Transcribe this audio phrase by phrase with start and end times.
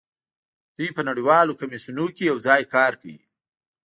[0.77, 3.19] دوی په نړیوالو کمیسیونونو کې یوځای کار کوي